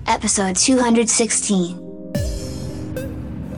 Episode 0.05 0.57
216. 0.57 1.77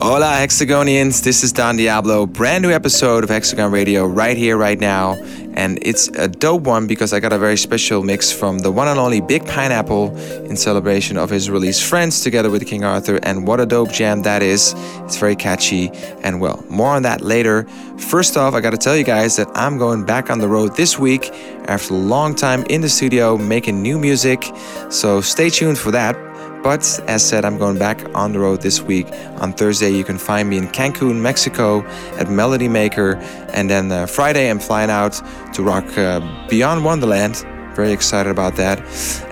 Hola, 0.00 0.26
Hexagonians. 0.38 1.24
This 1.24 1.42
is 1.42 1.52
Don 1.52 1.74
Diablo. 1.74 2.26
Brand 2.26 2.62
new 2.62 2.70
episode 2.70 3.24
of 3.24 3.30
Hexagon 3.30 3.72
Radio 3.72 4.06
right 4.06 4.36
here, 4.36 4.56
right 4.56 4.78
now. 4.78 5.16
And 5.54 5.78
it's 5.82 6.08
a 6.08 6.28
dope 6.28 6.62
one 6.62 6.86
because 6.86 7.12
I 7.12 7.20
got 7.20 7.32
a 7.32 7.38
very 7.38 7.56
special 7.56 8.02
mix 8.02 8.32
from 8.32 8.58
the 8.60 8.70
one 8.70 8.88
and 8.88 8.98
only 8.98 9.20
Big 9.20 9.46
Pineapple 9.46 10.16
in 10.44 10.56
celebration 10.56 11.16
of 11.16 11.30
his 11.30 11.50
release 11.50 11.80
Friends 11.80 12.22
together 12.22 12.50
with 12.50 12.66
King 12.66 12.84
Arthur. 12.84 13.18
And 13.22 13.46
what 13.46 13.60
a 13.60 13.66
dope 13.66 13.92
jam 13.92 14.22
that 14.22 14.42
is. 14.42 14.74
It's 15.04 15.18
very 15.18 15.36
catchy. 15.36 15.90
And 16.22 16.40
well, 16.40 16.64
more 16.68 16.94
on 16.94 17.02
that 17.02 17.20
later. 17.20 17.64
First 17.98 18.36
off, 18.36 18.54
I 18.54 18.60
got 18.60 18.70
to 18.70 18.78
tell 18.78 18.96
you 18.96 19.04
guys 19.04 19.36
that 19.36 19.48
I'm 19.54 19.78
going 19.78 20.04
back 20.04 20.30
on 20.30 20.38
the 20.38 20.48
road 20.48 20.76
this 20.76 20.98
week 20.98 21.30
after 21.66 21.94
a 21.94 21.96
long 21.96 22.34
time 22.34 22.64
in 22.64 22.80
the 22.80 22.88
studio 22.88 23.36
making 23.36 23.82
new 23.82 23.98
music. 23.98 24.44
So 24.90 25.20
stay 25.20 25.50
tuned 25.50 25.78
for 25.78 25.90
that. 25.90 26.31
But 26.62 27.00
as 27.08 27.28
said, 27.28 27.44
I'm 27.44 27.58
going 27.58 27.78
back 27.78 28.04
on 28.14 28.32
the 28.32 28.38
road 28.38 28.62
this 28.62 28.80
week. 28.80 29.08
On 29.40 29.52
Thursday, 29.52 29.90
you 29.90 30.04
can 30.04 30.16
find 30.16 30.48
me 30.48 30.58
in 30.58 30.68
Cancun, 30.68 31.20
Mexico 31.20 31.82
at 32.18 32.30
Melody 32.30 32.68
Maker. 32.68 33.16
And 33.52 33.68
then 33.68 33.90
uh, 33.90 34.06
Friday, 34.06 34.48
I'm 34.48 34.60
flying 34.60 34.90
out 34.90 35.20
to 35.54 35.62
rock 35.62 35.86
uh, 35.98 36.20
Beyond 36.48 36.84
Wonderland. 36.84 37.44
Very 37.74 37.92
excited 37.92 38.30
about 38.30 38.54
that. 38.56 38.78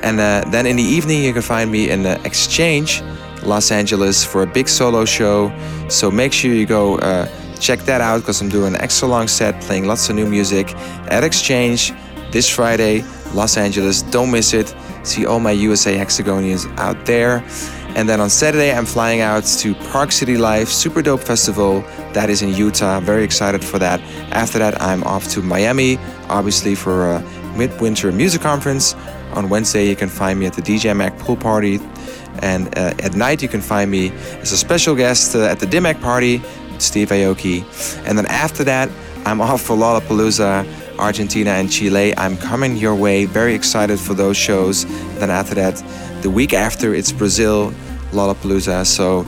And 0.03 0.19
uh, 0.19 0.48
then 0.50 0.67
in 0.67 0.77
the 0.77 0.83
evening, 0.83 1.22
you 1.22 1.33
can 1.33 1.42
find 1.42 1.70
me 1.70 1.91
in 1.91 2.05
uh, 2.05 2.20
Exchange, 2.25 3.03
Los 3.44 3.70
Angeles, 3.70 4.25
for 4.25 4.42
a 4.42 4.47
big 4.47 4.69
solo 4.69 5.05
show. 5.05 5.53
So 5.89 6.11
make 6.11 6.33
sure 6.33 6.53
you 6.53 6.67
go 6.67 6.98
uh, 6.98 7.28
check 7.61 7.81
that 7.81 8.00
out 8.00 8.20
because 8.20 8.41
I'm 8.41 8.48
doing 8.48 8.75
an 8.75 8.81
extra 8.81 9.06
long 9.06 9.28
set, 9.28 9.61
playing 9.62 9.87
lots 9.87 10.09
of 10.09 10.17
new 10.17 10.27
music 10.27 10.75
at 11.11 11.22
Exchange 11.22 11.92
this 12.33 12.48
Friday, 12.48 13.05
Los 13.34 13.56
Angeles. 13.56 14.03
Don't 14.03 14.31
miss 14.31 14.53
it. 14.53 14.75
See 15.03 15.27
all 15.27 15.41
my 15.41 15.53
USA 15.53 15.97
Hexagonians 15.97 16.67
out 16.79 17.06
there. 17.06 17.45
And 17.97 18.09
then 18.09 18.20
on 18.20 18.31
Saturday, 18.31 18.73
I'm 18.73 18.87
flying 18.87 19.20
out 19.20 19.45
to 19.45 19.75
Park 19.91 20.12
City 20.12 20.37
Live, 20.37 20.69
super 20.69 21.03
dope 21.03 21.20
festival. 21.20 21.81
That 22.12 22.31
is 22.31 22.41
in 22.41 22.55
Utah. 22.55 23.01
Very 23.01 23.25
excited 23.25 23.65
for 23.65 23.78
that. 23.81 24.01
After 24.31 24.59
that, 24.61 24.81
I'm 24.81 25.03
off 25.05 25.28
to 25.31 25.43
Miami, 25.43 25.98
obviously 26.28 26.77
for 26.77 27.11
a 27.11 27.21
midwinter 27.56 28.12
music 28.12 28.43
conference. 28.43 28.95
On 29.33 29.48
Wednesday, 29.48 29.89
you 29.89 29.97
can 29.97 30.09
find 30.09 30.39
me 30.39 30.47
at 30.47 30.53
the 30.53 30.62
DJ 30.62 30.97
Mag 30.97 31.19
pool 31.19 31.37
party. 31.37 31.81
And 32.39 32.69
uh, 32.78 32.95
at 33.00 33.15
night, 33.15 33.43
you 33.43 33.49
can 33.49 33.61
find 33.61 33.91
me 33.91 34.11
as 34.41 34.53
a 34.53 34.56
special 34.56 34.94
guest 34.94 35.34
uh, 35.34 35.44
at 35.44 35.59
the 35.59 35.67
Dim 35.67 35.82
Mak 35.82 36.00
party, 36.00 36.41
Steve 36.78 37.09
Aoki. 37.09 37.65
And 38.06 38.17
then 38.17 38.27
after 38.27 38.62
that, 38.65 38.88
I'm 39.27 39.41
off 39.41 39.62
for 39.62 39.77
Lollapalooza. 39.77 40.65
Argentina 41.00 41.50
and 41.50 41.71
Chile. 41.71 42.16
I'm 42.16 42.37
coming 42.37 42.77
your 42.77 42.94
way. 42.94 43.25
Very 43.25 43.55
excited 43.55 43.99
for 43.99 44.15
those 44.15 44.37
shows. 44.37 44.84
Then 45.19 45.31
after 45.31 45.55
that, 45.56 45.83
the 46.22 46.31
week 46.31 46.53
after, 46.53 46.94
it's 46.94 47.12
Brazil, 47.12 47.72
Lollapalooza. 48.12 48.87
So 48.87 49.27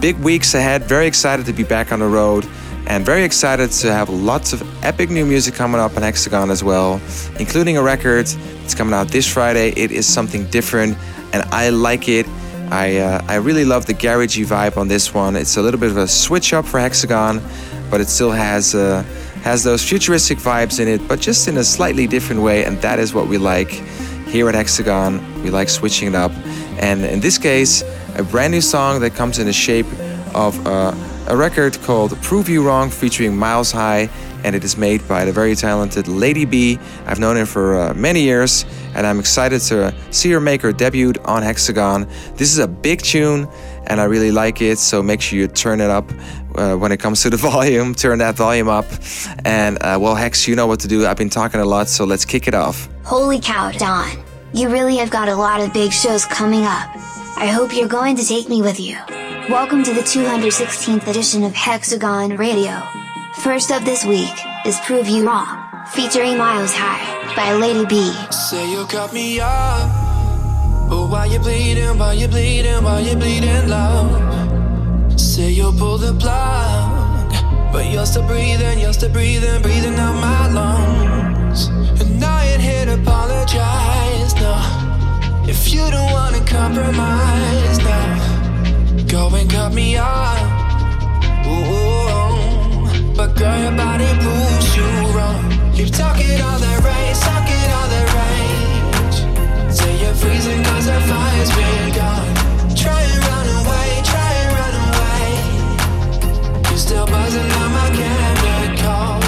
big 0.00 0.16
weeks 0.18 0.54
ahead. 0.54 0.84
Very 0.84 1.06
excited 1.06 1.46
to 1.46 1.52
be 1.52 1.64
back 1.64 1.92
on 1.92 2.00
the 2.00 2.06
road. 2.06 2.46
And 2.86 3.06
very 3.06 3.22
excited 3.22 3.70
to 3.70 3.92
have 3.92 4.10
lots 4.10 4.52
of 4.52 4.62
epic 4.84 5.08
new 5.08 5.24
music 5.24 5.54
coming 5.54 5.80
up 5.80 5.96
on 5.96 6.02
Hexagon 6.02 6.50
as 6.50 6.64
well, 6.64 7.00
including 7.38 7.76
a 7.76 7.82
record. 7.82 8.26
It's 8.64 8.74
coming 8.74 8.92
out 8.92 9.08
this 9.08 9.26
Friday. 9.32 9.72
It 9.76 9.92
is 9.92 10.06
something 10.06 10.46
different, 10.50 10.98
and 11.32 11.44
I 11.52 11.70
like 11.70 12.08
it. 12.08 12.26
I, 12.72 12.98
uh, 12.98 13.24
I 13.28 13.36
really 13.36 13.64
love 13.64 13.86
the 13.86 13.94
garagey 13.94 14.44
vibe 14.44 14.76
on 14.76 14.88
this 14.88 15.14
one. 15.14 15.36
It's 15.36 15.56
a 15.56 15.62
little 15.62 15.78
bit 15.78 15.90
of 15.90 15.96
a 15.96 16.08
switch 16.08 16.52
up 16.52 16.64
for 16.64 16.80
Hexagon, 16.80 17.40
but 17.88 18.00
it 18.00 18.08
still 18.08 18.32
has 18.32 18.74
uh, 18.74 19.04
has 19.42 19.62
those 19.64 19.82
futuristic 19.86 20.38
vibes 20.38 20.80
in 20.80 20.88
it, 20.88 21.06
but 21.08 21.20
just 21.20 21.48
in 21.48 21.56
a 21.58 21.64
slightly 21.64 22.06
different 22.06 22.42
way, 22.42 22.64
and 22.64 22.80
that 22.80 22.98
is 22.98 23.12
what 23.12 23.26
we 23.26 23.38
like 23.38 23.70
here 24.28 24.48
at 24.48 24.54
Hexagon. 24.54 25.42
We 25.42 25.50
like 25.50 25.68
switching 25.68 26.08
it 26.08 26.14
up, 26.14 26.32
and 26.80 27.04
in 27.04 27.20
this 27.20 27.38
case, 27.38 27.82
a 28.16 28.22
brand 28.22 28.52
new 28.52 28.60
song 28.60 29.00
that 29.00 29.14
comes 29.14 29.38
in 29.38 29.46
the 29.46 29.52
shape 29.52 29.86
of 30.34 30.54
a 30.66 31.36
record 31.36 31.78
called 31.82 32.16
"Prove 32.22 32.48
You 32.48 32.64
Wrong" 32.64 32.90
featuring 32.90 33.36
Miles 33.36 33.72
High, 33.72 34.08
and 34.44 34.54
it 34.56 34.64
is 34.64 34.76
made 34.76 35.06
by 35.06 35.24
the 35.24 35.32
very 35.32 35.54
talented 35.54 36.08
Lady 36.08 36.44
B. 36.44 36.78
I've 37.06 37.18
known 37.18 37.36
her 37.36 37.46
for 37.46 37.76
uh, 37.76 37.94
many 37.94 38.22
years, 38.22 38.64
and 38.94 39.06
I'm 39.06 39.20
excited 39.20 39.60
to 39.62 39.94
see 40.10 40.30
her 40.30 40.40
make 40.40 40.62
her 40.62 40.72
debut 40.72 41.12
on 41.24 41.42
Hexagon. 41.42 42.06
This 42.36 42.52
is 42.52 42.58
a 42.58 42.68
big 42.68 43.02
tune, 43.02 43.48
and 43.86 44.00
I 44.00 44.04
really 44.04 44.30
like 44.30 44.60
it, 44.60 44.78
so 44.78 45.02
make 45.02 45.20
sure 45.20 45.38
you 45.38 45.48
turn 45.48 45.80
it 45.80 45.90
up 45.90 46.10
uh, 46.54 46.74
when 46.76 46.92
it 46.92 46.98
comes 47.00 47.22
to 47.22 47.30
the 47.30 47.36
volume. 47.50 47.94
Turn 47.94 48.18
that 48.18 48.36
volume 48.36 48.68
up. 48.68 48.86
And 49.44 49.78
uh, 49.82 49.98
well, 50.00 50.14
Hex, 50.14 50.46
you 50.48 50.54
know 50.54 50.66
what 50.66 50.80
to 50.80 50.88
do. 50.88 51.06
I've 51.06 51.16
been 51.16 51.30
talking 51.30 51.60
a 51.60 51.64
lot, 51.64 51.88
so 51.88 52.04
let's 52.04 52.24
kick 52.24 52.48
it 52.48 52.54
off. 52.54 52.88
Holy 53.04 53.40
cow, 53.40 53.70
Don. 53.72 54.10
You 54.52 54.68
really 54.68 54.96
have 54.96 55.10
got 55.10 55.28
a 55.28 55.34
lot 55.34 55.60
of 55.60 55.72
big 55.72 55.92
shows 55.92 56.24
coming 56.26 56.64
up. 56.64 56.90
I 57.36 57.46
hope 57.46 57.74
you're 57.74 57.88
going 57.88 58.16
to 58.16 58.24
take 58.24 58.48
me 58.48 58.60
with 58.60 58.78
you. 58.78 58.98
Welcome 59.48 59.82
to 59.84 59.92
the 59.94 60.02
216th 60.02 61.08
edition 61.08 61.42
of 61.42 61.54
Hexagon 61.54 62.36
Radio. 62.36 62.82
First 63.42 63.70
up 63.70 63.82
this 63.82 64.04
week 64.04 64.32
is 64.66 64.78
Prove 64.80 65.08
You 65.08 65.26
Wrong, 65.26 65.86
featuring 65.92 66.36
Miles 66.36 66.72
High 66.74 67.34
by 67.34 67.52
Lady 67.54 67.86
B. 67.86 68.12
Say 68.30 68.70
you 68.70 68.86
cut 68.86 69.12
me 69.12 69.40
off, 69.40 69.90
but 70.92 71.06
why 71.08 71.24
you 71.24 71.38
bleeding, 71.38 71.96
why 71.98 72.12
you 72.12 72.28
bleeding, 72.28 72.84
why 72.84 73.00
you 73.00 73.16
bleeding, 73.16 73.66
love? 73.66 74.10
Say 75.18 75.50
you'll 75.50 75.72
pull 75.72 75.96
the 75.96 76.12
plug, 76.12 77.32
but 77.72 77.86
you're 77.92 78.04
still 78.04 78.26
breathing, 78.26 78.78
you're 78.78 78.92
still 78.92 79.10
breathing, 79.10 79.62
breathing 79.62 79.96
out 80.06 80.16
my 80.28 80.52
lungs. 80.58 81.68
And 82.00 82.22
I 82.22 82.44
ain't 82.50 82.60
here 82.60 82.84
to 82.84 82.94
apologize, 83.00 84.34
no. 84.44 84.54
If 85.52 85.72
you 85.72 85.84
don't 85.94 86.12
wanna 86.12 86.44
compromise, 86.44 87.78
no. 87.88 87.98
Go 89.14 89.34
and 89.34 89.48
cut 89.50 89.72
me 89.72 89.96
off, 89.96 90.40
ooh. 91.46 93.16
But 93.16 93.30
girl, 93.38 93.58
your 93.64 93.76
body 93.84 94.10
proves 94.22 94.76
you 94.76 94.88
wrong. 95.16 95.42
Keep 95.74 95.90
talking 96.02 96.38
all 96.48 96.58
that 96.64 96.78
rage, 96.84 97.18
talking 97.30 97.61
freezing 100.22 100.62
cause 100.62 100.86
the 100.86 101.00
fire's 101.10 101.50
been 101.50 101.94
gone. 101.98 102.34
Run 103.28 103.48
away, 103.60 103.88
run 104.58 104.74
away. 104.88 105.26
You're 106.68 106.78
still 106.86 107.06
buzzing 107.06 107.50
on 107.60 107.70
my 107.78 107.88
chemicals. 107.98 109.21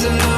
Still 0.00 0.10
buzzing 0.12 0.29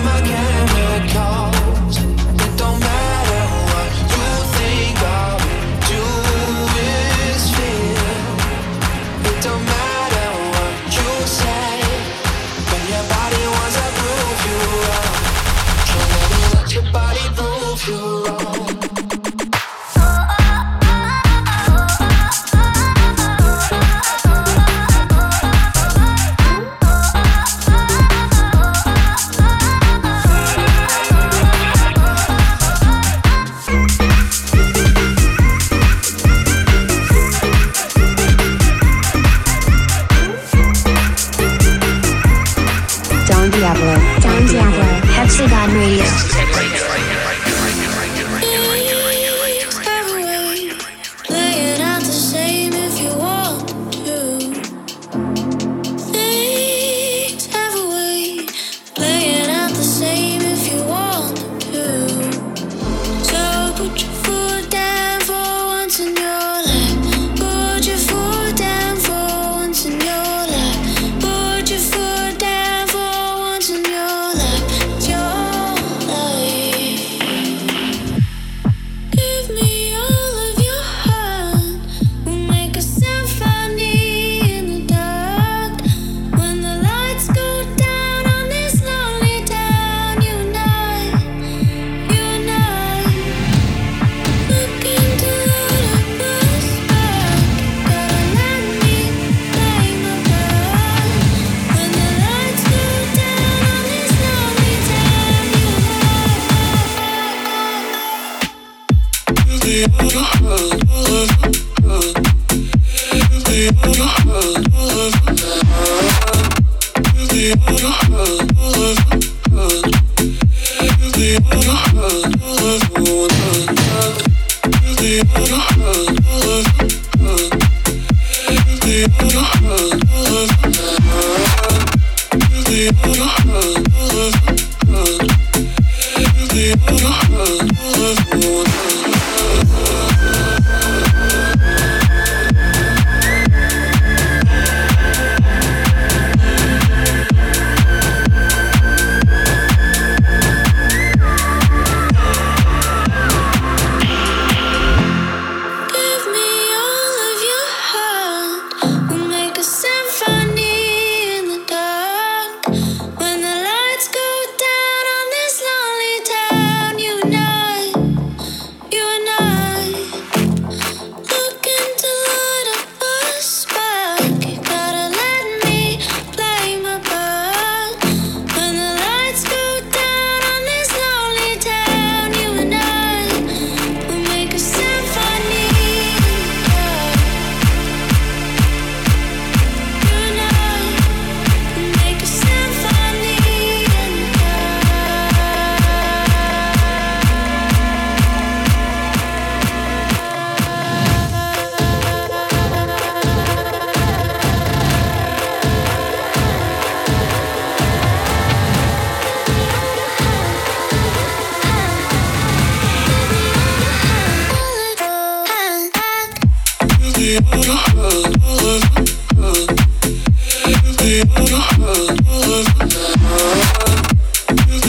Give 117.53 118.02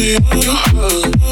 I 0.06 1.23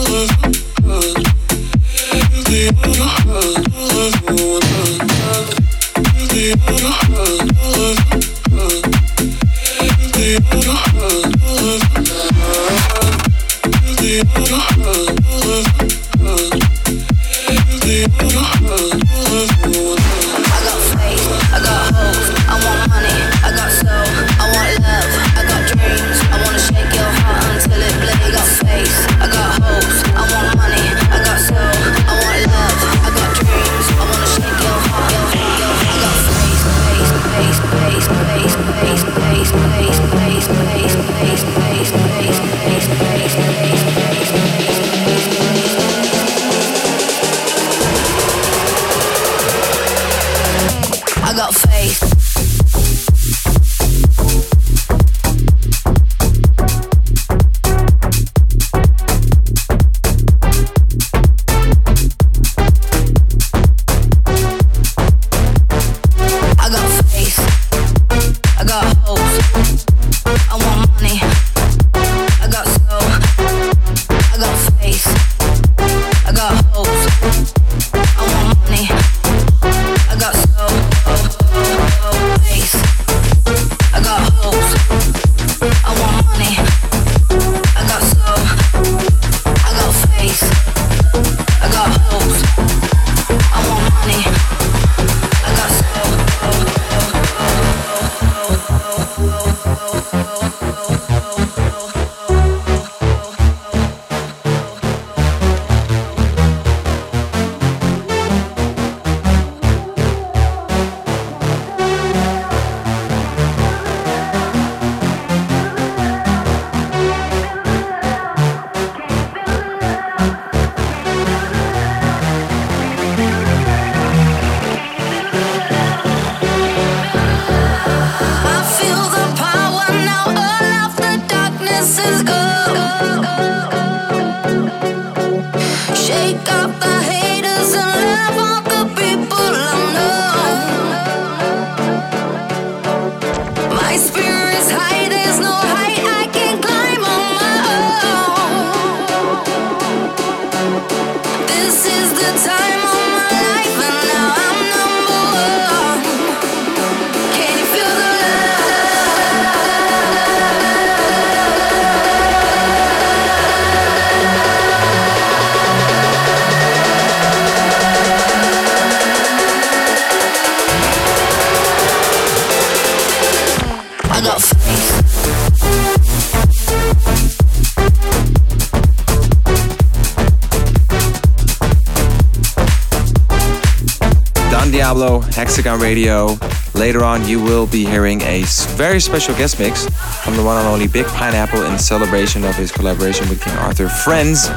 Hexagon 185.62 185.80
Radio. 185.80 186.40
Later 186.74 187.04
on, 187.04 187.24
you 187.28 187.40
will 187.40 187.68
be 187.68 187.86
hearing 187.86 188.20
a 188.22 188.42
very 188.70 189.00
special 189.00 189.36
guest 189.36 189.60
mix 189.60 189.86
from 190.24 190.36
the 190.36 190.44
one 190.44 190.58
and 190.58 190.68
only 190.68 190.88
Big 190.88 191.06
Pineapple 191.06 191.66
in 191.66 191.78
celebration 191.78 192.44
of 192.44 192.56
his 192.56 192.72
collaboration 192.72 193.30
with 193.30 193.44
King 193.44 193.54
Arthur. 193.58 193.88
Friends. 193.88 194.50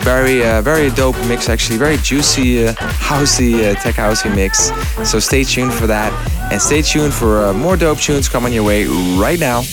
Very, 0.00 0.42
uh, 0.42 0.62
very 0.62 0.88
dope 0.88 1.18
mix, 1.26 1.50
actually. 1.50 1.76
Very 1.76 1.98
juicy, 1.98 2.66
uh, 2.66 2.72
housey, 2.72 3.70
uh, 3.70 3.74
tech 3.74 3.96
housey 3.96 4.34
mix. 4.34 4.70
So 5.04 5.18
stay 5.18 5.44
tuned 5.44 5.74
for 5.74 5.86
that. 5.86 6.14
And 6.50 6.62
stay 6.62 6.80
tuned 6.80 7.12
for 7.12 7.44
uh, 7.44 7.52
more 7.52 7.76
dope 7.76 7.98
tunes 7.98 8.26
coming 8.26 8.54
your 8.54 8.64
way 8.64 8.86
right 9.20 9.38
now. 9.38 9.64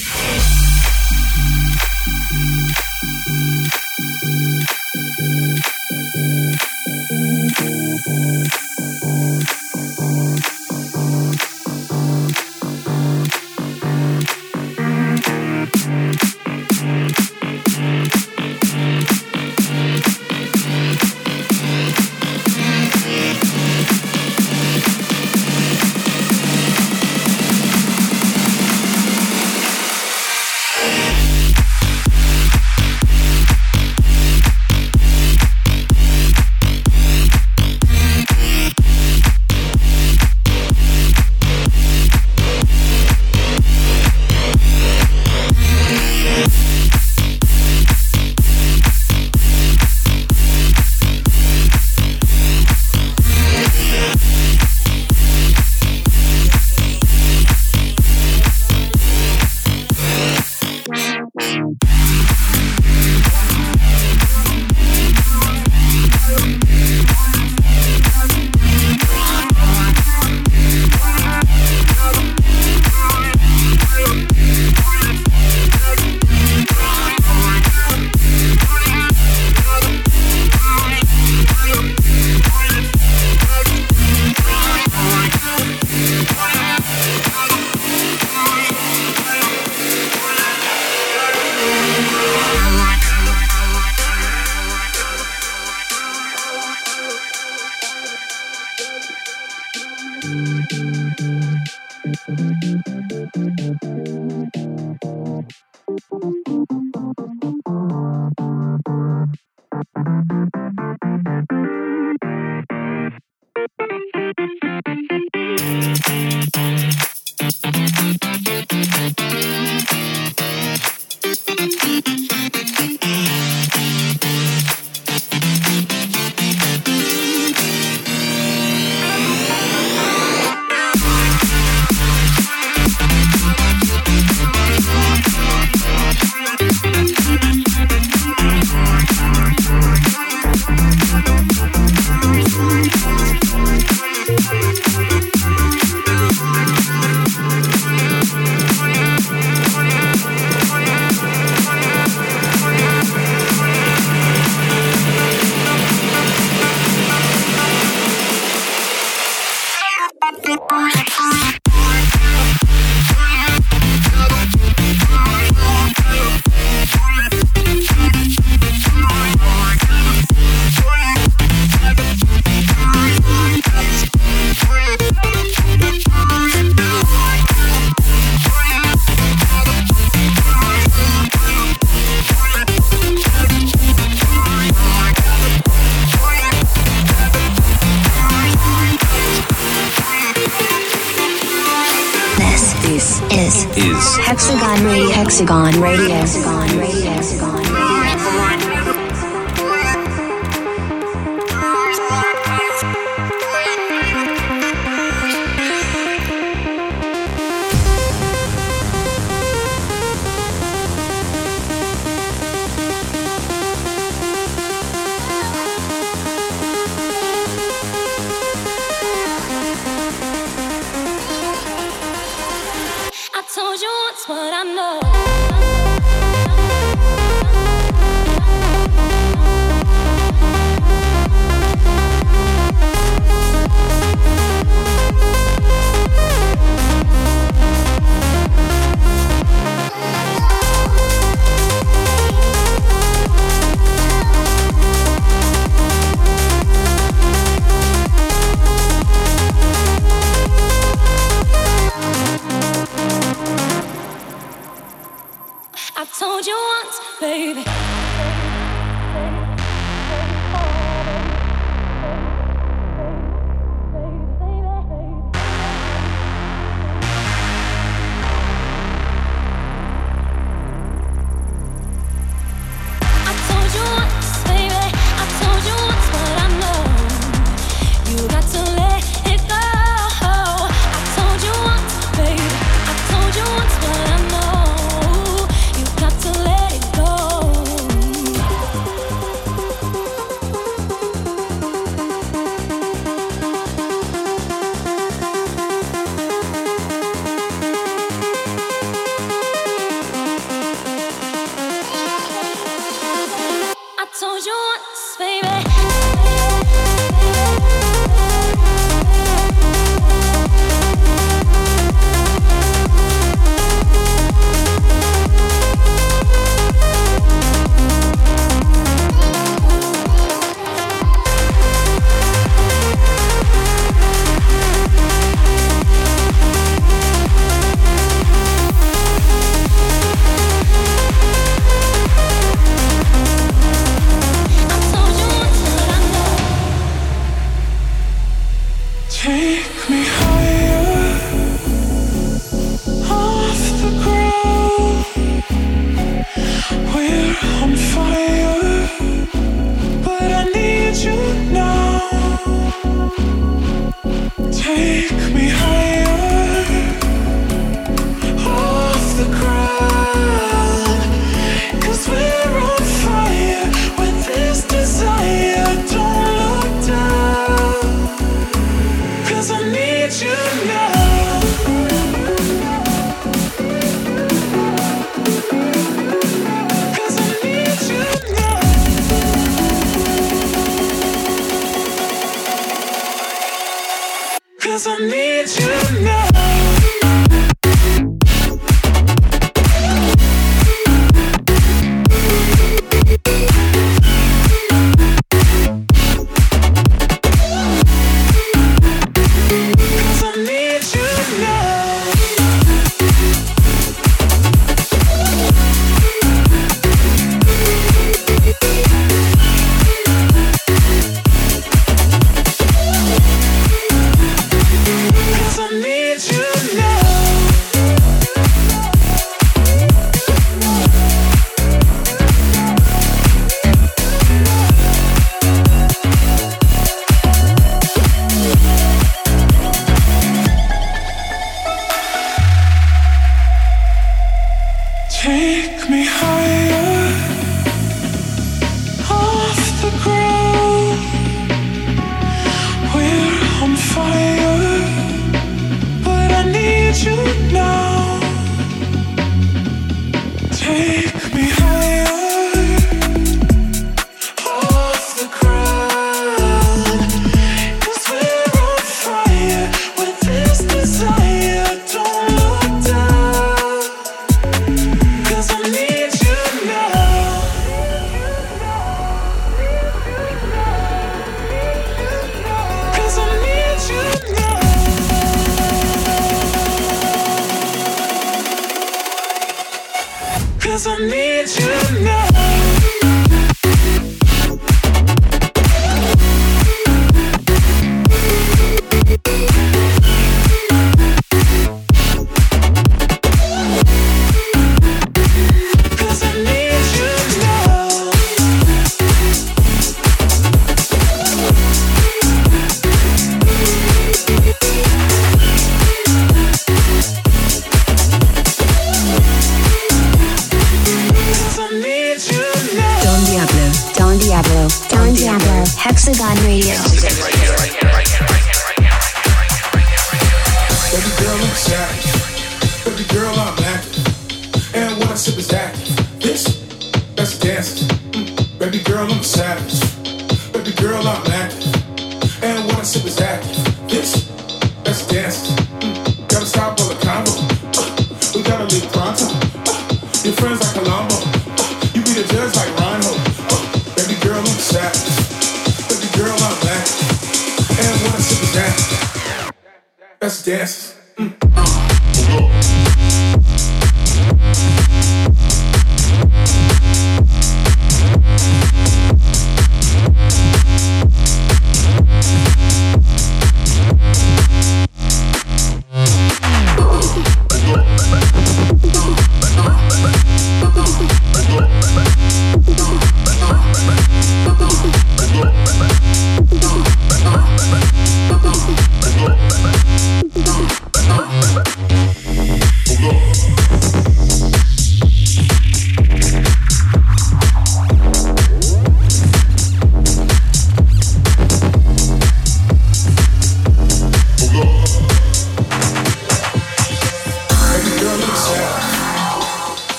Hexagon 195.38 195.82
Radio. 195.82 196.05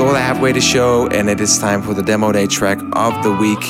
Saw 0.00 0.12
the 0.12 0.18
halfway 0.18 0.50
to 0.50 0.62
show, 0.62 1.08
and 1.08 1.28
it 1.28 1.42
is 1.42 1.58
time 1.58 1.82
for 1.82 1.92
the 1.92 2.02
demo 2.02 2.32
day 2.32 2.46
track 2.46 2.78
of 2.94 3.22
the 3.22 3.30
week. 3.30 3.62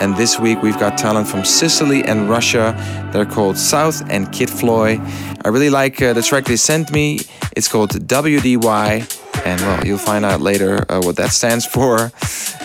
And 0.00 0.16
this 0.16 0.36
week 0.36 0.60
we've 0.60 0.80
got 0.80 0.98
talent 0.98 1.28
from 1.28 1.44
Sicily 1.44 2.02
and 2.02 2.28
Russia. 2.28 2.74
They're 3.12 3.24
called 3.24 3.56
South 3.56 4.02
and 4.10 4.32
Kid 4.32 4.50
Floy. 4.50 4.98
I 5.44 5.48
really 5.48 5.70
like 5.70 6.02
uh, 6.02 6.12
the 6.12 6.22
track 6.22 6.44
they 6.46 6.56
sent 6.56 6.90
me. 6.90 7.20
It's 7.56 7.68
called 7.68 7.90
WDY, 7.90 9.46
and 9.46 9.60
well, 9.60 9.86
you'll 9.86 10.06
find 10.12 10.24
out 10.24 10.40
later 10.40 10.84
uh, 10.90 11.00
what 11.02 11.14
that 11.18 11.30
stands 11.30 11.64
for. 11.76 12.10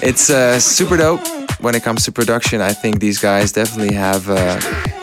It's 0.02 0.32
uh, 0.32 0.60
super 0.60 0.98
dope 0.98 1.22
when 1.60 1.76
it 1.76 1.84
comes 1.84 2.06
to 2.06 2.12
production. 2.12 2.60
I 2.60 2.74
think 2.74 3.02
these 3.02 3.20
guys 3.20 3.52
definitely 3.52 3.94
have 3.94 4.28
uh, 4.32 4.60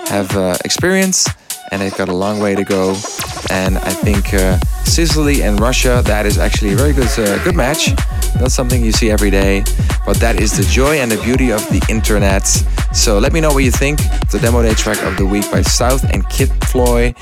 have 0.08 0.36
uh, 0.36 0.58
experience, 0.64 1.28
and 1.70 1.80
they've 1.80 1.96
got 1.96 2.08
a 2.08 2.16
long 2.16 2.40
way 2.40 2.56
to 2.56 2.64
go. 2.64 2.96
And 3.50 3.78
I 3.78 3.90
think 3.90 4.34
uh, 4.34 4.58
Sicily 4.84 5.42
and 5.42 5.60
Russia, 5.60 6.02
that 6.04 6.26
is 6.26 6.38
actually 6.38 6.72
a 6.72 6.76
very 6.76 6.92
good 6.92 7.08
uh, 7.18 7.42
good 7.44 7.54
match. 7.54 7.90
Not 8.40 8.52
something 8.52 8.84
you 8.84 8.92
see 8.92 9.10
every 9.10 9.30
day, 9.30 9.64
but 10.06 10.16
that 10.18 10.40
is 10.40 10.56
the 10.56 10.64
joy 10.64 10.98
and 10.98 11.10
the 11.10 11.20
beauty 11.22 11.50
of 11.50 11.60
the 11.68 11.84
internet. 11.88 12.46
So 12.92 13.18
let 13.18 13.32
me 13.32 13.40
know 13.40 13.52
what 13.52 13.64
you 13.64 13.70
think. 13.70 13.98
The 14.30 14.38
demo 14.40 14.62
day 14.62 14.74
track 14.74 15.02
of 15.02 15.16
the 15.16 15.26
week 15.26 15.50
by 15.50 15.62
South 15.62 16.04
and 16.12 16.28
Kid 16.28 16.50
Floy. 16.64 17.14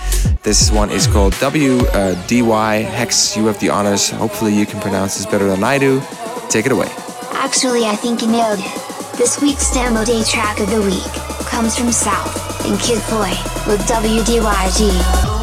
This 0.42 0.70
one 0.70 0.90
is 0.90 1.06
called 1.06 1.32
WDY 1.34 2.84
Hex. 2.84 3.36
You 3.36 3.46
have 3.46 3.58
the 3.60 3.70
honors. 3.70 4.10
Hopefully 4.10 4.54
you 4.54 4.66
can 4.66 4.80
pronounce 4.80 5.16
this 5.16 5.26
better 5.26 5.46
than 5.46 5.64
I 5.64 5.78
do. 5.78 6.02
Take 6.48 6.66
it 6.66 6.72
away. 6.72 6.88
Actually, 7.32 7.84
I 7.84 7.96
think 7.96 8.22
you 8.22 8.28
nailed 8.28 8.60
it. 8.60 9.18
This 9.18 9.40
week's 9.40 9.72
demo 9.72 10.04
day 10.04 10.22
track 10.24 10.60
of 10.60 10.70
the 10.70 10.82
week 10.82 11.12
comes 11.48 11.76
from 11.76 11.90
South 11.90 12.66
and 12.66 12.78
Kid 12.80 13.02
Boy 13.10 13.32
with 13.66 13.80
WDYG. 13.88 15.35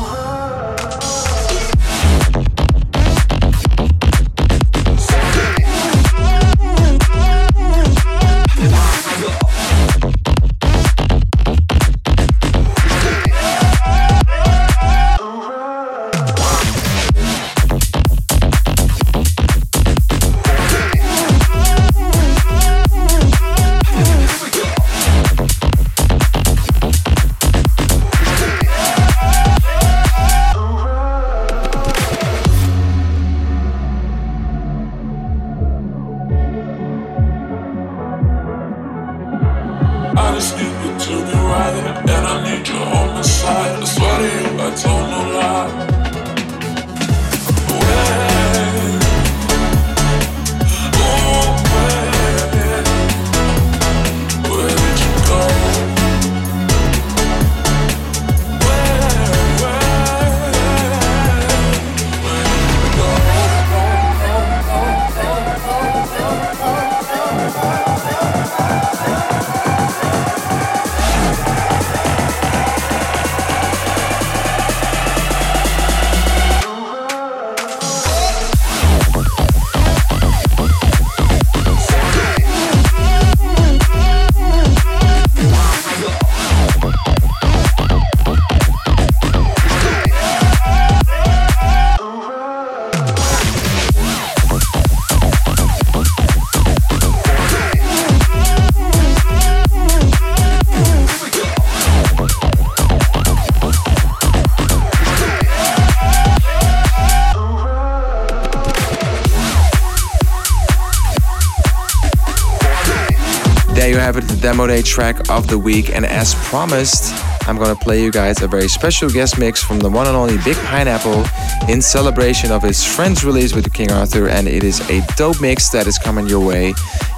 Demo 114.54 114.68
day 114.68 114.84
track 114.84 115.32
of 115.32 115.48
the 115.48 115.58
week. 115.58 115.90
And 115.90 116.06
as 116.06 116.36
promised, 116.36 117.12
I'm 117.48 117.58
gonna 117.58 117.76
play 117.76 118.04
you 118.04 118.12
guys 118.12 118.40
a 118.44 118.48
very 118.48 118.68
special 118.68 119.10
guest 119.10 119.40
mix 119.40 119.64
from 119.64 119.80
the 119.80 119.90
one 119.90 120.06
and 120.06 120.16
only 120.16 120.38
Big 120.46 120.56
Pineapple 120.58 121.26
in 121.68 121.82
celebration 121.82 122.52
of 122.52 122.62
his 122.62 122.86
friend's 122.86 123.26
release 123.26 123.56
with 123.56 123.74
King 123.74 123.92
Arthur. 123.92 124.28
And 124.28 124.48
it 124.48 124.64
is 124.64 124.80
a 124.92 125.02
dope 125.16 125.42
mix 125.42 125.70
that 125.70 125.88
is 125.88 125.98
coming 125.98 126.28
your 126.28 126.46
way. 126.46 126.76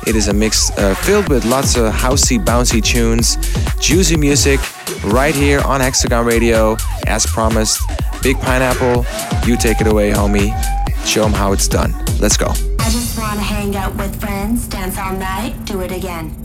It 0.08 0.15
is 0.15 0.30
a 0.30 0.34
mix 0.34 0.71
uh, 0.78 0.95
filled 0.95 1.28
with 1.28 1.43
lots 1.43 1.76
of 1.76 1.91
housey, 1.93 2.39
bouncy 2.39 2.82
tunes, 2.82 3.36
juicy 3.82 4.15
music, 4.15 4.62
right 5.04 5.36
here 5.36 5.60
on 5.65 5.82
Hexagon 5.82 6.26
Radio. 6.26 6.78
As 7.06 7.26
promised, 7.26 7.82
Big 8.24 8.39
Pineapple, 8.39 9.06
you 9.45 9.58
take 9.58 9.82
it 9.82 9.88
away, 9.88 10.12
homie. 10.12 10.56
Show 11.06 11.24
them 11.24 11.34
how 11.34 11.52
it's 11.52 11.67
done. 11.67 11.93
Let's 12.21 12.38
go. 12.38 12.48
I 12.80 12.89
just 12.89 13.19
wanna 13.19 13.41
hang 13.41 13.76
out 13.76 13.93
with 13.98 14.17
friends, 14.21 14.67
dance 14.69 14.98
all 14.98 15.17
night, 15.17 15.54
do 15.65 15.82
it 15.82 15.91
again. 15.91 16.44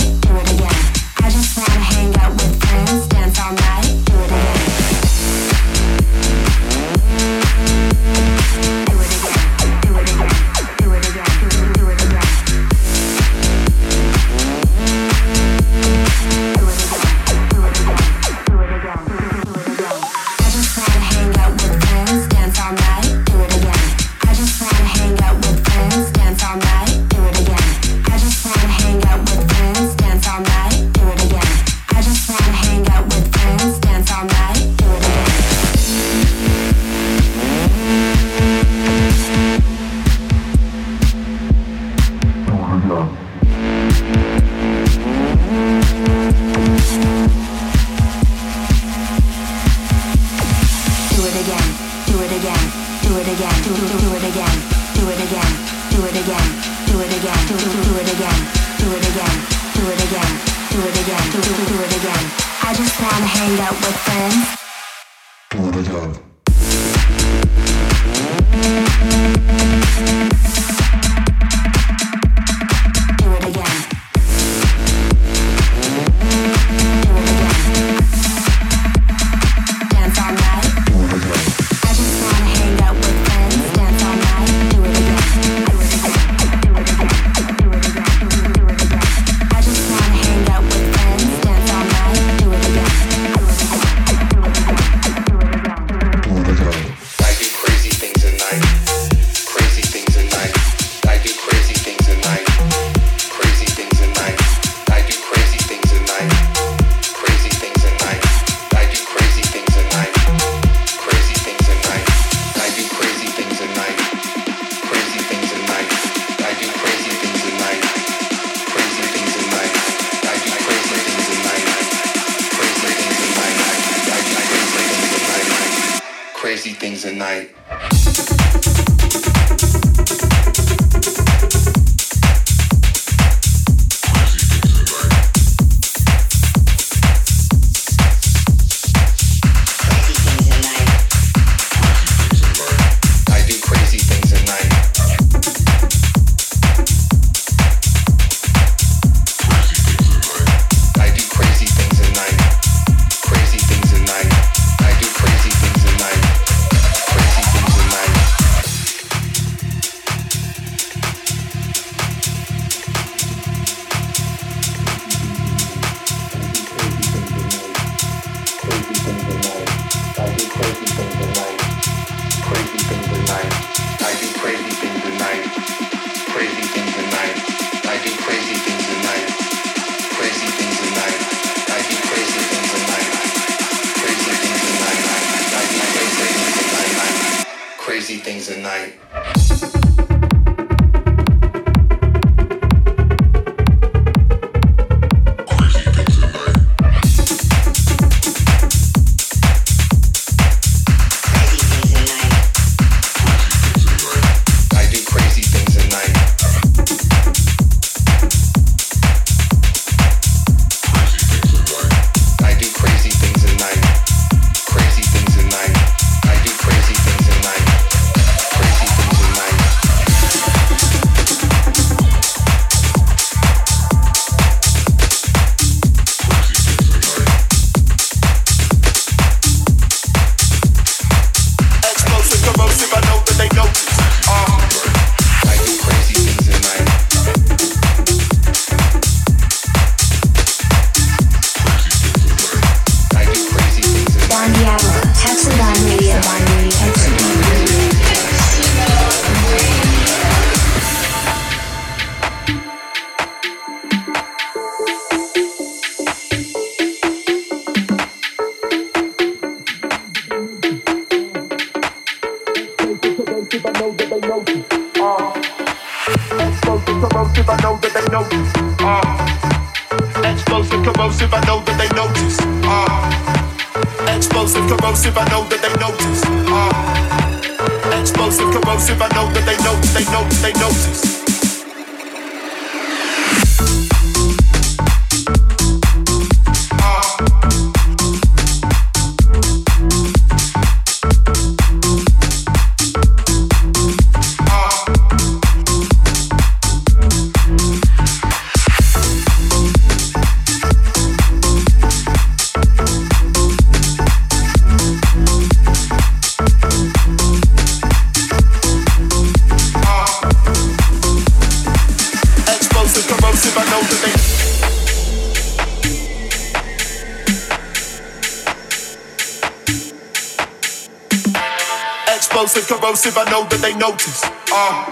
Explosive, 322.41 322.75
corrosive, 322.75 323.17
I 323.17 323.23
know 323.29 323.43
that 323.43 323.61
they 323.61 323.75
notice. 323.75 324.23
Uh, 324.51 324.89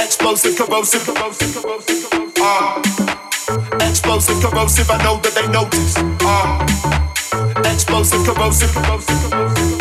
explosive, 0.00 0.56
corrosive, 0.56 1.04
corrosive, 1.04 1.60
corrosive, 1.60 2.08
corrosive. 2.08 2.34
Uh, 2.38 3.84
explosive, 3.84 4.40
corrosive, 4.40 4.88
I 4.88 5.02
know 5.02 5.18
that 5.18 5.34
they 5.34 5.48
notice. 5.48 5.96
Uh, 6.22 7.68
explosive, 7.68 8.24
corrosive, 8.24 8.72
corrosive, 8.72 9.28
corrosive. 9.28 9.75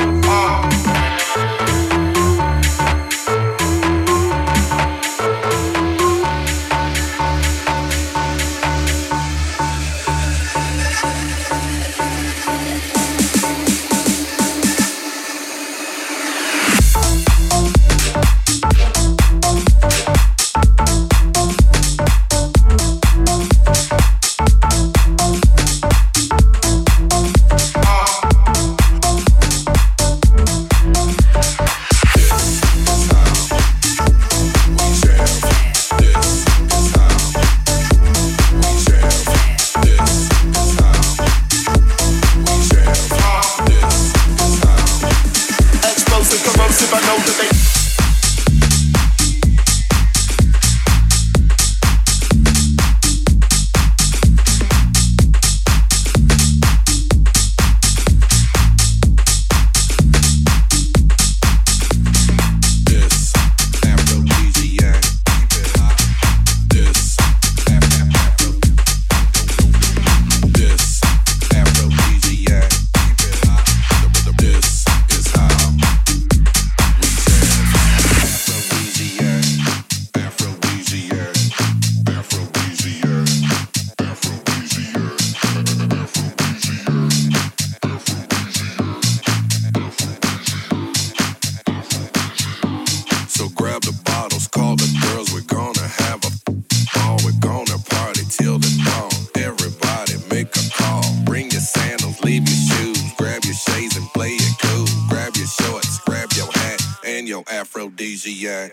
Louisiana. 108.16 108.72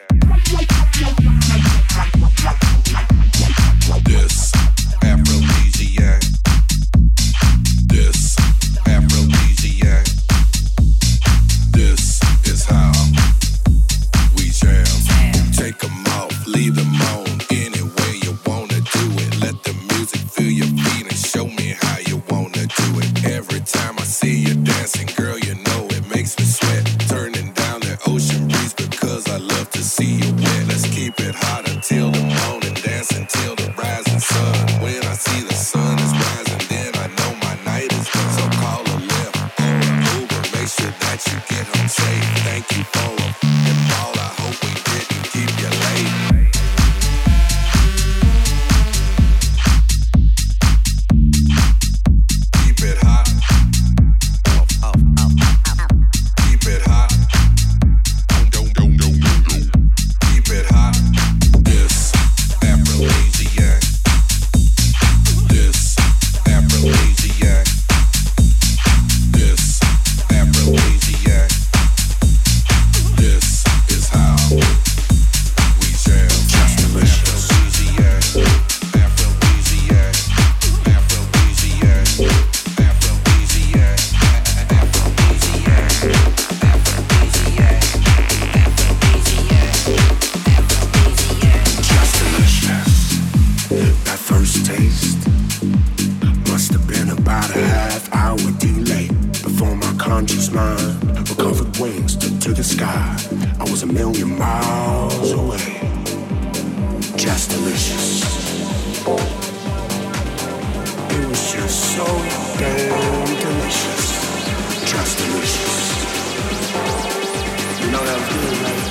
mine. 100.53 100.98
But 101.14 101.36
covered 101.38 101.76
wings 101.78 102.16
took 102.16 102.38
to 102.40 102.53
the 102.53 102.64
sky. 102.64 103.16
I 103.59 103.64
was 103.70 103.82
a 103.82 103.86
million 103.86 104.38
miles 104.38 105.32
away. 105.32 105.80
Just 107.16 107.50
delicious. 107.50 108.22
It 111.11 111.28
was 111.28 111.53
just 111.53 111.96
so 111.96 112.05
damn 112.59 113.26
delicious. 113.40 114.05
Just 114.90 115.18
delicious. 115.18 115.76
You 117.80 117.90
know 117.90 118.05
that 118.05 118.18
was 118.20 118.28
good, 118.34 118.57
right? 118.64 118.84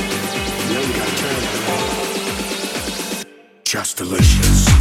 You 0.68 0.74
know 0.74 0.82
you 0.82 0.94
got 0.94 1.10
turned. 1.18 1.48
Just 3.64 3.98
delicious. 3.98 4.81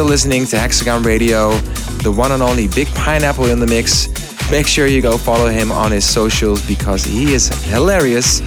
Still 0.00 0.08
listening 0.08 0.46
to 0.46 0.58
Hexagon 0.58 1.02
Radio, 1.02 1.50
the 2.02 2.10
one 2.10 2.32
and 2.32 2.42
only 2.42 2.68
Big 2.68 2.88
Pineapple 2.94 3.50
in 3.50 3.60
the 3.60 3.66
mix. 3.66 4.08
Make 4.50 4.66
sure 4.66 4.86
you 4.86 5.02
go 5.02 5.18
follow 5.18 5.48
him 5.48 5.70
on 5.70 5.92
his 5.92 6.08
socials 6.08 6.66
because 6.66 7.04
he 7.04 7.34
is 7.34 7.48
hilarious. 7.66 8.40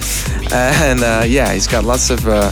and 0.52 1.04
uh, 1.04 1.22
yeah, 1.24 1.52
he's 1.52 1.68
got 1.68 1.84
lots 1.84 2.10
of 2.10 2.26
uh, 2.26 2.50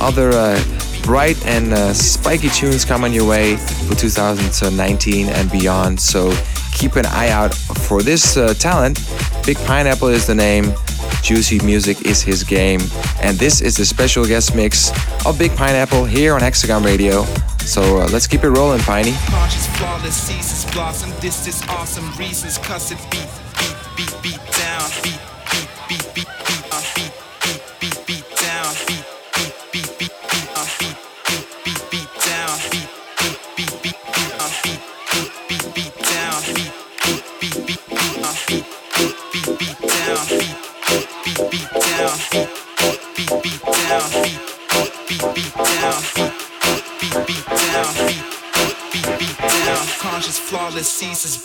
other 0.00 0.30
uh, 0.30 0.58
bright 1.02 1.36
and 1.44 1.74
uh, 1.74 1.92
spiky 1.92 2.48
tunes 2.48 2.86
coming 2.86 3.12
your 3.12 3.28
way 3.28 3.56
for 3.56 3.94
2019 3.94 5.28
and 5.28 5.52
beyond. 5.52 6.00
So 6.00 6.34
keep 6.72 6.96
an 6.96 7.04
eye 7.04 7.28
out 7.28 7.52
for 7.54 8.00
this 8.00 8.38
uh, 8.38 8.54
talent. 8.54 8.98
Big 9.44 9.58
Pineapple 9.58 10.08
is 10.08 10.26
the 10.26 10.34
name. 10.34 10.72
Juicy 11.22 11.58
Music 11.66 12.06
is 12.06 12.22
his 12.22 12.44
game. 12.44 12.80
And 13.20 13.36
this 13.36 13.60
is 13.60 13.76
the 13.76 13.84
special 13.84 14.24
guest 14.24 14.54
mix 14.54 14.90
of 15.26 15.38
Big 15.38 15.54
Pineapple 15.54 16.06
here 16.06 16.34
on 16.34 16.40
Hexagon 16.40 16.82
Radio. 16.82 17.26
So 17.68 17.82
uh, 17.98 18.08
let's 18.08 18.26
keep 18.26 18.44
it 18.44 18.48
rolling, 18.48 18.80
Piney. 18.80 19.12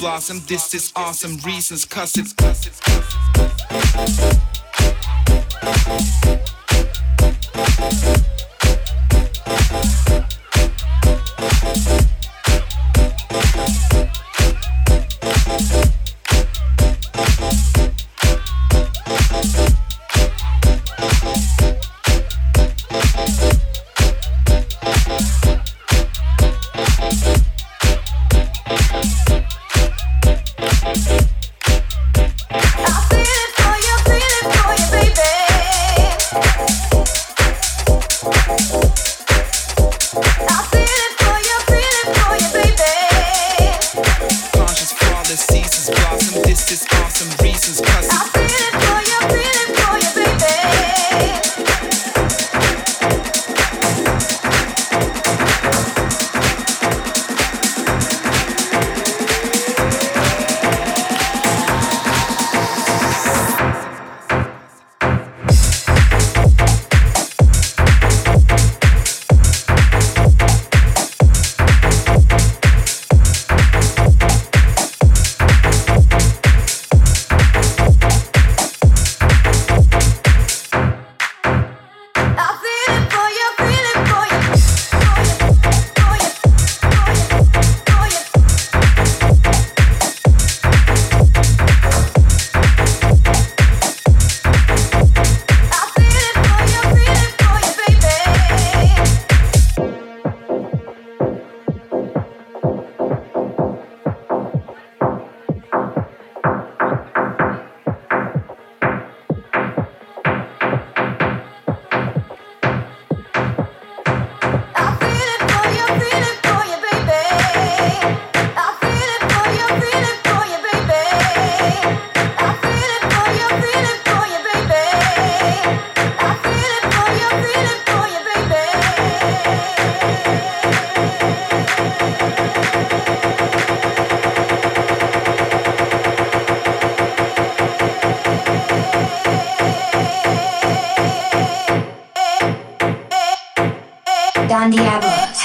Blossom. 0.04 0.41
This 0.47 0.74
is 0.74 0.91
awesome. 0.97 1.38
Reasons, 1.45 1.86
cuss 1.86 2.18
it, 2.18 2.36
cuss 2.36 2.68
it, 2.68 2.74
cuss 2.84 4.20
it. 4.20 4.42
Conscious, 4.42 4.42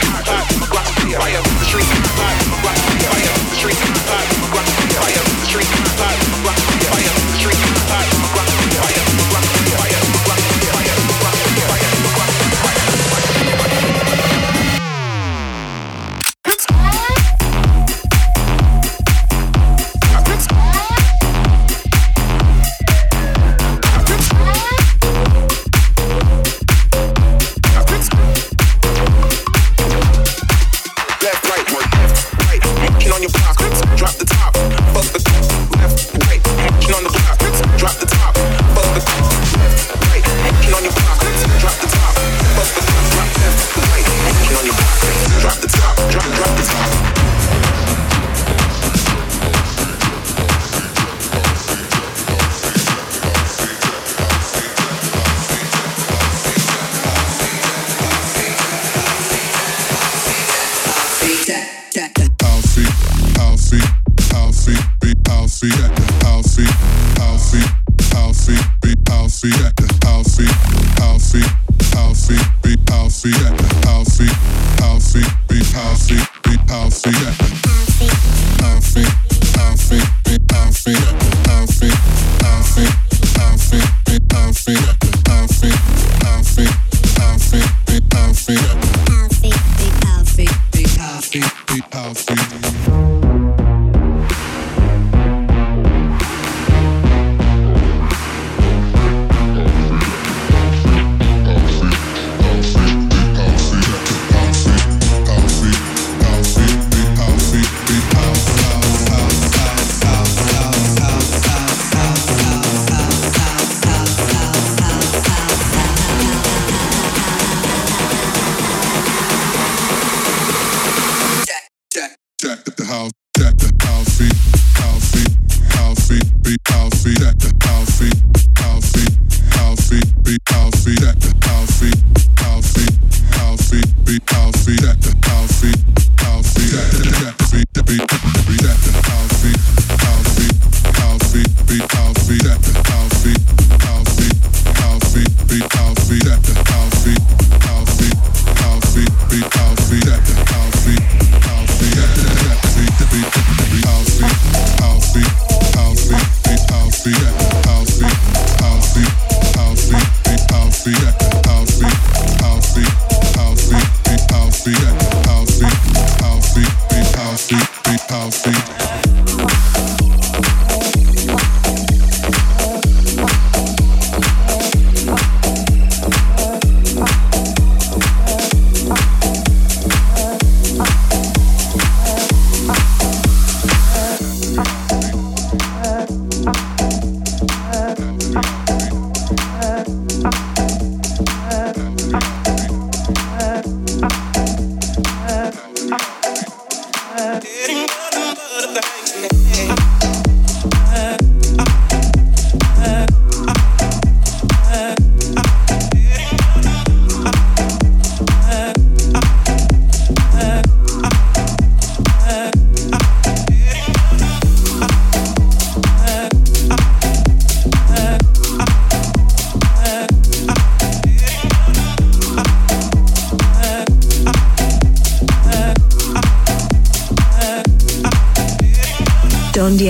car. 0.00 0.25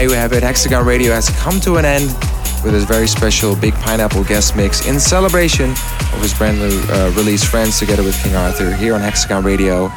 You 0.00 0.12
have 0.12 0.32
it. 0.32 0.44
Hexagon 0.44 0.86
Radio 0.86 1.12
has 1.12 1.28
come 1.40 1.60
to 1.60 1.76
an 1.76 1.84
end 1.84 2.06
with 2.64 2.72
his 2.72 2.84
very 2.84 3.08
special 3.08 3.56
Big 3.56 3.74
Pineapple 3.74 4.22
guest 4.22 4.54
mix 4.54 4.86
in 4.86 5.00
celebration 5.00 5.70
of 5.70 6.22
his 6.22 6.32
brand 6.32 6.58
new 6.60 6.80
uh, 6.88 7.12
release, 7.16 7.42
Friends, 7.42 7.80
together 7.80 8.04
with 8.04 8.16
King 8.22 8.36
Arthur 8.36 8.74
here 8.76 8.94
on 8.94 9.00
Hexagon 9.00 9.42
Radio. 9.42 9.88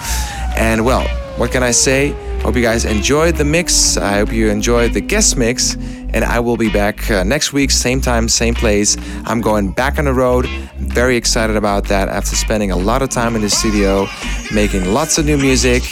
And 0.57 0.83
well, 0.83 1.07
what 1.37 1.51
can 1.51 1.61
I 1.61 1.69
say? 1.69 2.15
Hope 2.41 2.55
you 2.55 2.63
guys 2.63 2.83
enjoyed 2.83 3.35
the 3.35 3.45
mix. 3.45 3.95
I 3.95 4.13
hope 4.13 4.33
you 4.33 4.49
enjoyed 4.49 4.93
the 4.93 5.01
guest 5.01 5.37
mix. 5.37 5.75
And 6.13 6.25
I 6.25 6.39
will 6.39 6.57
be 6.57 6.69
back 6.69 7.09
uh, 7.11 7.23
next 7.23 7.53
week, 7.53 7.69
same 7.69 8.01
time, 8.01 8.27
same 8.27 8.55
place. 8.55 8.97
I'm 9.25 9.39
going 9.39 9.71
back 9.71 9.99
on 9.99 10.05
the 10.05 10.13
road. 10.13 10.47
I'm 10.47 10.89
very 10.89 11.15
excited 11.15 11.55
about 11.55 11.85
that 11.85 12.09
after 12.09 12.35
spending 12.35 12.71
a 12.71 12.75
lot 12.75 13.03
of 13.03 13.09
time 13.09 13.35
in 13.35 13.43
the 13.43 13.49
studio, 13.49 14.07
making 14.53 14.93
lots 14.93 15.19
of 15.19 15.25
new 15.25 15.37
music. 15.37 15.83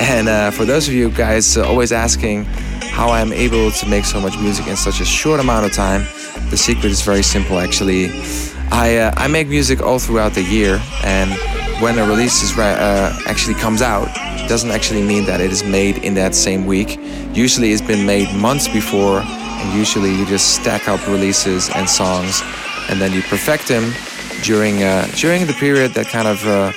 And 0.00 0.28
uh, 0.28 0.50
for 0.50 0.66
those 0.66 0.86
of 0.86 0.92
you 0.92 1.10
guys 1.10 1.56
always 1.56 1.92
asking 1.92 2.46
how 2.94 3.10
I'm 3.10 3.32
able 3.32 3.70
to 3.70 3.86
make 3.86 4.04
so 4.04 4.20
much 4.20 4.38
music 4.38 4.66
in 4.68 4.76
such 4.76 5.00
a 5.00 5.04
short 5.04 5.40
amount 5.40 5.66
of 5.66 5.72
time, 5.72 6.02
the 6.50 6.56
secret 6.56 6.90
is 6.92 7.02
very 7.02 7.22
simple 7.22 7.58
actually. 7.58 8.10
I, 8.70 8.96
uh, 8.96 9.12
I 9.16 9.26
make 9.28 9.48
music 9.48 9.82
all 9.82 9.98
throughout 9.98 10.32
the 10.32 10.42
year, 10.42 10.80
and 11.02 11.30
when 11.82 11.98
a 11.98 12.06
release 12.06 12.42
is 12.42 12.56
uh, 12.58 13.18
actually 13.26 13.54
comes 13.54 13.82
out, 13.82 14.06
doesn't 14.48 14.70
actually 14.70 15.02
mean 15.02 15.24
that 15.26 15.40
it 15.40 15.50
is 15.50 15.62
made 15.62 15.98
in 15.98 16.14
that 16.14 16.34
same 16.34 16.66
week. 16.66 16.98
Usually, 17.32 17.72
it's 17.72 17.82
been 17.82 18.06
made 18.06 18.34
months 18.34 18.68
before 18.68 19.22
and 19.64 19.78
usually 19.78 20.14
you 20.14 20.26
just 20.26 20.56
stack 20.56 20.88
up 20.88 21.00
releases 21.06 21.70
and 21.70 21.88
songs, 21.88 22.42
and 22.88 23.00
then 23.00 23.12
you 23.12 23.22
perfect 23.22 23.68
them 23.68 23.92
during 24.42 24.82
uh, 24.82 25.06
during 25.16 25.46
the 25.46 25.54
period 25.54 25.94
that 25.94 26.06
kind 26.06 26.28
of 26.28 26.44
uh, 26.46 26.72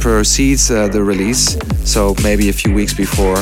precedes 0.00 0.70
uh, 0.70 0.88
the 0.88 1.02
release. 1.02 1.56
So 1.84 2.14
maybe 2.22 2.48
a 2.48 2.52
few 2.52 2.72
weeks 2.72 2.94
before, 2.94 3.36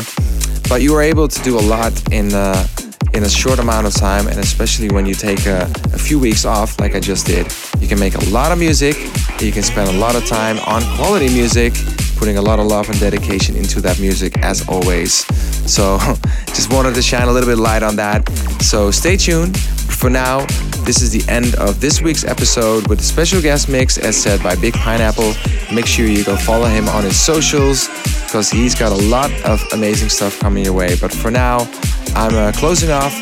but 0.68 0.82
you 0.82 0.94
are 0.94 1.02
able 1.02 1.28
to 1.28 1.42
do 1.42 1.58
a 1.58 1.64
lot 1.74 1.92
in 2.12 2.32
uh, 2.34 2.66
in 3.14 3.24
a 3.24 3.28
short 3.28 3.58
amount 3.58 3.86
of 3.86 3.94
time, 3.94 4.26
and 4.28 4.38
especially 4.38 4.90
when 4.90 5.06
you 5.06 5.14
take 5.14 5.46
a, 5.46 5.62
a 5.94 5.98
few 5.98 6.18
weeks 6.18 6.44
off, 6.44 6.78
like 6.78 6.94
I 6.94 7.00
just 7.00 7.26
did, 7.26 7.46
you 7.80 7.88
can 7.88 7.98
make 7.98 8.14
a 8.14 8.24
lot 8.30 8.52
of 8.52 8.58
music. 8.58 8.96
You 9.40 9.52
can 9.52 9.62
spend 9.62 9.88
a 9.88 9.98
lot 9.98 10.14
of 10.14 10.26
time 10.26 10.58
on 10.66 10.82
quality 10.96 11.28
music, 11.28 11.72
putting 12.16 12.36
a 12.36 12.42
lot 12.42 12.58
of 12.58 12.66
love 12.66 12.90
and 12.90 12.98
dedication 13.00 13.56
into 13.56 13.80
that 13.80 13.98
music 14.00 14.38
as 14.38 14.68
always. 14.68 15.24
So 15.70 15.98
just 16.48 16.72
wanted 16.72 16.94
to 16.94 17.02
shine 17.02 17.28
a 17.28 17.32
little 17.32 17.48
bit 17.48 17.58
of 17.58 17.60
light 17.60 17.82
on 17.82 17.96
that. 17.96 18.28
So 18.60 18.90
stay 18.90 19.16
tuned. 19.16 19.56
For 19.96 20.10
now, 20.10 20.44
this 20.84 21.00
is 21.02 21.10
the 21.10 21.24
end 21.32 21.54
of 21.56 21.80
this 21.80 22.02
week's 22.02 22.22
episode 22.22 22.86
with 22.86 23.00
a 23.00 23.02
special 23.02 23.40
guest 23.40 23.68
mix 23.68 23.96
as 23.98 24.16
said 24.16 24.42
by 24.42 24.54
Big 24.54 24.74
Pineapple. 24.74 25.32
Make 25.74 25.86
sure 25.86 26.06
you 26.06 26.22
go 26.22 26.36
follow 26.36 26.66
him 26.66 26.88
on 26.88 27.02
his 27.02 27.18
socials 27.18 27.88
because 28.24 28.50
he's 28.50 28.74
got 28.74 28.92
a 28.92 29.06
lot 29.08 29.32
of 29.44 29.60
amazing 29.72 30.10
stuff 30.10 30.38
coming 30.38 30.64
your 30.64 30.74
way. 30.74 30.96
But 31.00 31.12
for 31.12 31.30
now, 31.30 31.68
I'm 32.14 32.34
uh, 32.34 32.52
closing 32.52 32.90
off. 32.90 33.12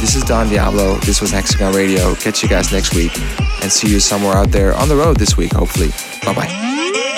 This 0.00 0.16
is 0.16 0.24
Don 0.24 0.48
Diablo. 0.48 0.96
This 1.00 1.20
was 1.20 1.30
Hexagon 1.30 1.74
Radio. 1.74 2.14
Catch 2.14 2.42
you 2.42 2.48
guys 2.48 2.72
next 2.72 2.94
week 2.94 3.16
and 3.62 3.70
see 3.70 3.88
you 3.88 4.00
somewhere 4.00 4.34
out 4.34 4.50
there 4.50 4.74
on 4.74 4.88
the 4.88 4.96
road 4.96 5.18
this 5.18 5.36
week, 5.36 5.52
hopefully. 5.52 5.90
Bye 6.24 6.34
bye. 6.34 7.11